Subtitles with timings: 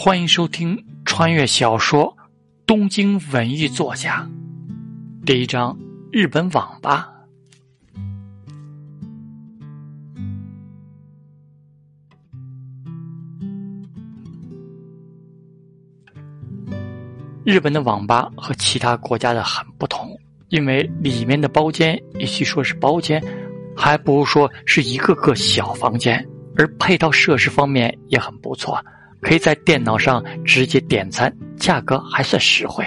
[0.00, 2.04] 欢迎收听穿越小说
[2.64, 4.24] 《东京文艺作家》
[5.26, 5.76] 第一章：
[6.12, 7.12] 日本网吧。
[17.44, 20.16] 日本的网吧和其他国家的很不同，
[20.50, 23.20] 因为里面的包间，与其说是包间，
[23.76, 26.24] 还不如说是一个个小房间，
[26.56, 28.80] 而配套设施方面也很不错，
[29.20, 32.86] 可以在电脑上直接点餐，价格还算实惠。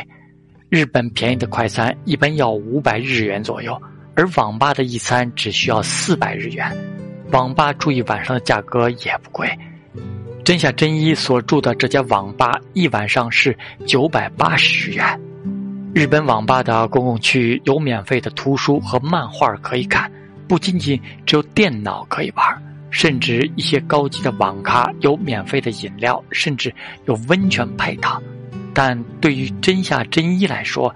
[0.69, 3.79] 日本便宜的快餐一般要五百日元左右，
[4.15, 6.71] 而网吧的一餐只需要四百日元。
[7.31, 9.49] 网吧住一晚上的价格也不贵。
[10.43, 15.21] 真夏真一所住的这家网吧一晚上是九百八十日元。
[15.93, 20.09] 日本网吧的公共区域有免费的图书和漫画可以看，
[20.47, 26.71] 不仅仅只有电脑可以玩，甚至一些高级的网咖有免费的饮料，甚至
[27.05, 28.21] 有温泉配套。
[28.73, 30.93] 但对于真夏真一来说，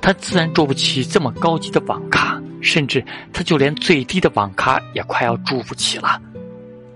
[0.00, 6.18] 他自然住不起这么高级的网咖，甚至他就连最低的网咖也快要住不起了。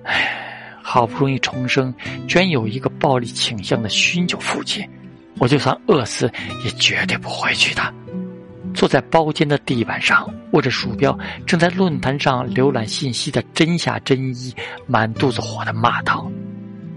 [0.04, 0.42] 唉。
[0.88, 1.92] 好不容易重生，
[2.28, 4.88] 居然有一个暴力倾向的酗酒父亲，
[5.36, 6.30] 我就算饿死
[6.64, 7.82] 也绝对不回去的。
[8.76, 14.54] 坐在包间的地板上，握着鼠标，正在论坛上浏览信息的真夏真一，
[14.86, 16.30] 满肚子火的骂道：“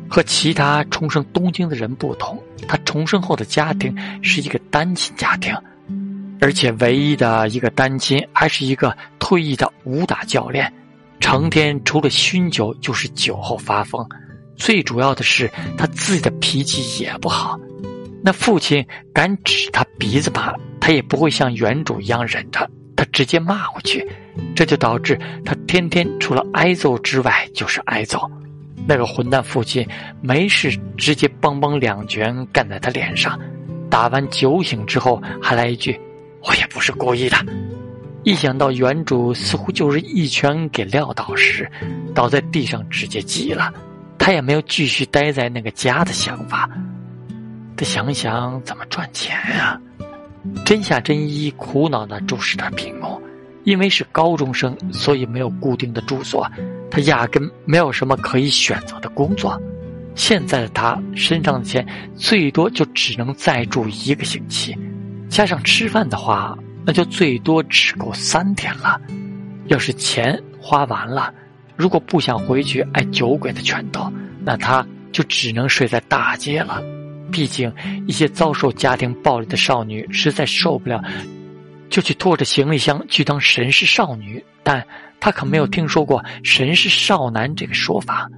[0.09, 5.55] 和其他重生东京的人不同，他重生后的家庭是一个单亲家庭，
[6.41, 10.71] 而且唯一的一个单亲还是一个退役的武打教练。”
[11.21, 14.05] 成天除了酗酒就是酒后发疯，
[14.55, 17.59] 最主要的是他自己的脾气也不好。
[18.23, 24.05] 那父亲敢指他鼻子骂，他也不会像原主一样忍着，他直接骂回去。
[24.55, 28.29] 这就导致他天天除了挨揍之外就是挨揍。
[28.87, 29.85] 那个混蛋父亲
[30.21, 33.37] 没事直接梆梆两拳干在他脸上，
[33.89, 35.99] 打完酒醒之后还来一句
[36.43, 37.37] ：“我也不是故意的。”
[38.23, 41.69] 一想到原主似乎就是一拳给撂倒时，
[42.15, 43.73] 倒在地上直接急了，
[44.17, 46.69] 他也没有继续待在那个家的想法。
[47.77, 49.79] 他想想怎么赚钱啊？
[50.65, 53.21] 真夏真一苦恼的注视着屏幕，
[53.63, 56.49] 因为是高中生，所以没有固定的住所，
[56.89, 59.59] 他压根没有什么可以选择的工作。
[60.15, 61.85] 现在的他身上的钱
[62.15, 64.77] 最多就只能再住一个星期，
[65.29, 66.57] 加上吃饭的话。
[66.85, 68.99] 那就最多只够三天了。
[69.67, 71.31] 要是钱花完了，
[71.75, 74.11] 如果不想回去挨酒鬼的拳头，
[74.43, 76.81] 那他就只能睡在大街了。
[77.31, 77.71] 毕竟
[78.07, 81.03] 一些遭受家庭暴力的少女实在受不了，
[81.89, 84.43] 就去拖着行李箱去当神士少女。
[84.63, 84.85] 但
[85.19, 88.29] 他可没有听说过神士少男这个说法。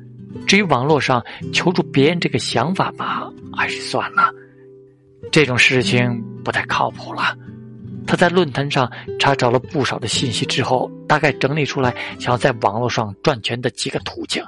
[0.47, 1.22] 至于网络上
[1.52, 4.31] 求助别人这个想法吧，还是算了。
[5.31, 7.35] 这种事情不太靠谱了。
[8.08, 14.44] 他在论坛上查找了不少的信息之后，大概整理出来想要在网络上赚钱的几个途径：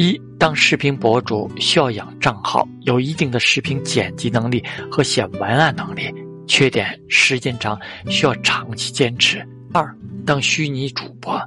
[0.00, 6.10] 一，当视频博主需要养账号，有一定的视频剪辑能力和写文案能力，
[6.46, 7.78] 缺点时间长，
[8.08, 9.40] 需要长期坚持；
[9.74, 9.94] 二，
[10.24, 11.38] 当虚拟主播，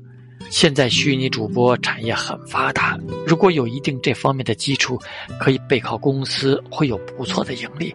[0.51, 5.01] 现在虚拟主播产业很发达，如果有一定这方面的基础，
[5.39, 7.91] 可以背靠公司，会有不错的盈利。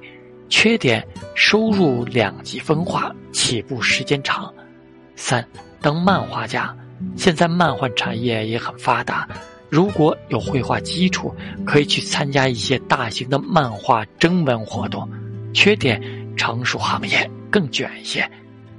[0.48, 4.52] 缺点：收入两极分化，起步时间长。
[5.14, 5.46] 三，
[5.80, 6.76] 当漫画家，
[7.14, 9.28] 现在漫画产业也很发达，
[9.70, 11.34] 如果有绘画基础，
[11.66, 15.08] 可以去参加一些大型的漫画征文活动。
[15.52, 16.00] 缺点：
[16.36, 18.28] 成熟行业更卷一些。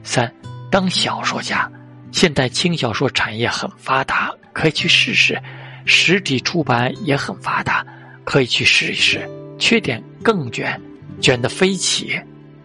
[0.03, 0.33] 三，
[0.71, 1.71] 当小说家，
[2.11, 5.39] 现代轻小说产业很发达，可以去试试。
[5.85, 7.85] 实体出版也很发达，
[8.23, 9.29] 可以去试一试。
[9.57, 10.79] 缺点：更卷。
[11.19, 12.17] 卷得飞起，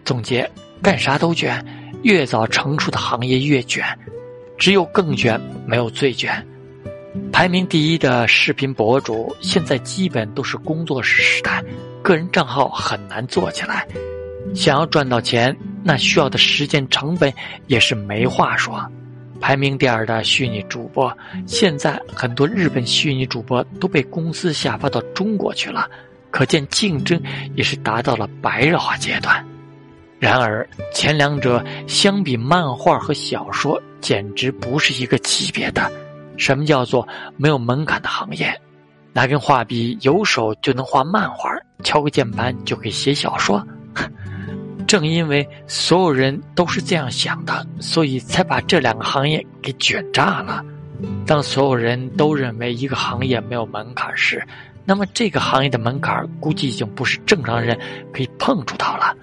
[0.05, 0.49] 总结
[0.81, 1.61] 干啥都卷，
[2.03, 3.83] 越早成熟的行业越卷，
[4.57, 5.37] 只有更卷，
[5.67, 6.47] 没有最卷。
[7.31, 11.63] 排名第一的视频博主，现在基本都是工作室时代，
[12.01, 13.87] 个人账号很难做起来。
[14.53, 17.33] 想要赚到钱，那需要的时间成本
[17.67, 18.83] 也是没话说。
[19.41, 21.15] 排名第二的虚拟主播，
[21.45, 25.89] 现在很多日本虚拟主播都被公司下发到中国去了。
[26.31, 27.21] 可见竞争
[27.55, 29.45] 也是达到了白热化阶段。
[30.19, 35.91] 然而，前两者相比漫画和小说，简直不是一个级别的。
[36.37, 38.59] 什么叫做没有门槛的行业？
[39.13, 41.49] 拿根画笔，有手就能画漫画，
[41.83, 43.65] 敲个键盘就可以写小说。
[44.85, 50.63] 正因为所有人都是这样想的，所以才把这两个行业给卷炸了。
[51.25, 54.45] 当所有人都认为一个行业没有门槛时，
[54.85, 57.77] 那么这个行业的门槛估计已经不是正常人
[58.13, 59.15] 可以碰触到了。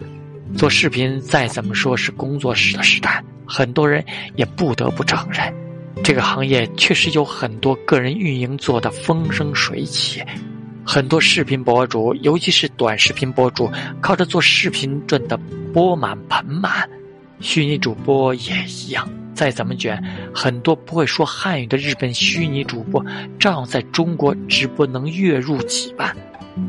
[0.56, 4.04] 做视频再怎么说是工作室的时代，很多人
[4.36, 5.54] 也不得不承认，
[6.02, 10.22] 这个行业确实有很多个人运营做的风生水起。
[10.84, 15.36] 很多视频博主，尤其是短视频博主，靠着做视频赚得
[15.72, 16.88] 钵满盆满。
[17.40, 20.02] 虚拟主播也一样，再怎么卷，
[20.34, 23.04] 很多不会说汉语的日本虚拟主播，
[23.38, 26.16] 照样在中国直播能月入几万。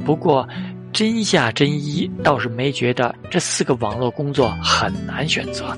[0.06, 0.48] 不过，
[0.92, 5.76] 真下真一倒是没觉得这四个网络工作很难选择。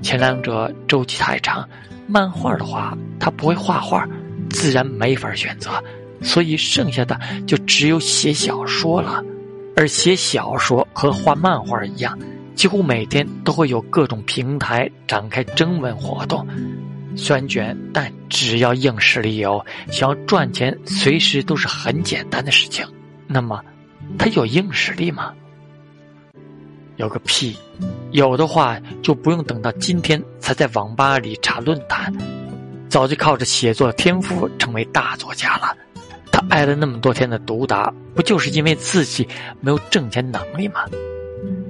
[0.00, 1.68] 前两者周期太长，
[2.06, 4.08] 漫画的话他不会画画，
[4.50, 5.82] 自然没法选择，
[6.22, 9.22] 所以剩下的就只有写小说了。
[9.76, 12.18] 而写小说和画漫画一样。
[12.54, 16.46] 几乎每天都会有各种平台展开征文活动，
[17.14, 22.82] 虽然卷，但只要硬实力有，想要赚钱，随时都是很简单的事情。
[23.26, 23.62] 那么，
[24.16, 25.34] 他有硬实力吗？
[26.96, 27.56] 有个屁！
[28.10, 32.12] 有的话，就不用等到今天才在网吧里查论坛，
[32.88, 35.76] 早就靠着写作天赋成为大作家了。
[36.32, 39.26] 他挨了那么多天的毒打，不就是因为自己
[39.60, 40.84] 没有挣钱能力吗？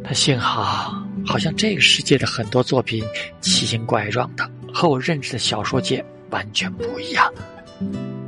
[0.04, 0.94] 他幸好，
[1.26, 3.04] 好像这个世界的很多作品
[3.40, 7.32] 奇形怪状的，和我认识的小说界完全不一样。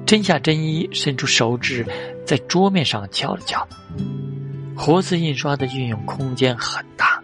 [0.05, 1.87] 真夏真一伸出手指，
[2.25, 3.67] 在桌面上敲了敲。
[4.79, 7.21] 活字印刷的运用空间很大，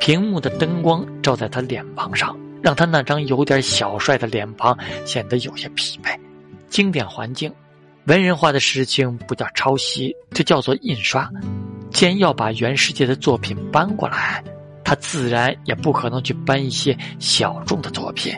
[0.00, 6.18] 屏幕的灯光照在他脸庞上，让他那张有点小帅的脸庞显得有些疲惫。
[6.70, 7.52] 经典环境，
[8.06, 11.30] 文人画的事情不叫抄袭，这叫做印刷。
[11.90, 14.42] 既然要把原世界的作品搬过来，
[14.82, 18.34] 他自然也不可能去搬一些小众的作品。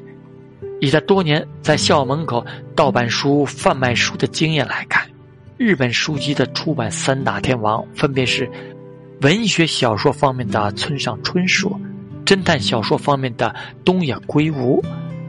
[0.80, 2.44] 以他多年在校门口
[2.74, 5.08] 盗版书贩卖书的经验来看，
[5.60, 8.50] 日本书籍的出版三大天王分别是：
[9.20, 11.78] 文学小说方面的村上春树，
[12.24, 13.54] 侦探小说方面的
[13.84, 14.82] 东野圭吾，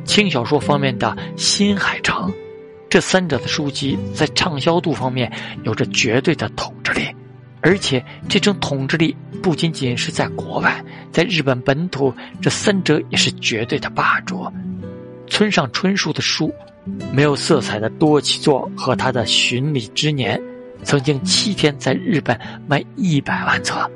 [0.06, 2.32] 轻小说方面的新海诚。
[2.90, 5.30] 这三者的书籍在畅销度方面
[5.64, 7.06] 有着绝对的统治力。
[7.60, 9.14] 而且这种统治力
[9.44, 10.82] 不仅仅是在国外，
[11.12, 14.50] 在日本本土，这三者也是绝对的霸主。
[15.32, 16.54] 村上春树的书，
[17.14, 20.38] 没有色彩的多起作和他的《巡礼之年》，
[20.84, 22.38] 曾经七天在日本
[22.68, 23.76] 卖一百万册；《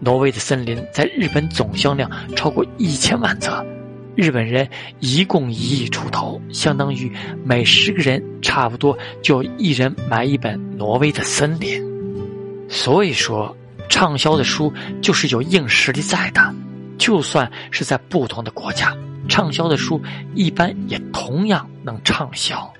[0.00, 3.64] 挪威的森林》在日本总销量超过一千万册。
[4.16, 4.68] 日本人
[4.98, 7.10] 一共一亿出头，相当于
[7.44, 11.80] 每十个人差不多就一人买一本《挪威的森林》。
[12.68, 13.56] 所以说，
[13.88, 14.70] 畅销的书
[15.00, 16.52] 就是有硬实力在的。
[16.98, 18.94] 就算是在不同的国家，
[19.28, 20.00] 畅销的书
[20.34, 22.72] 一般也同样能畅销。